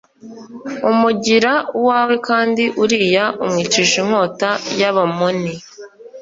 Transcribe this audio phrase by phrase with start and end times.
[0.91, 5.53] umugira uwawe, kandi Uriya umwicisha inkota y’Abamoni.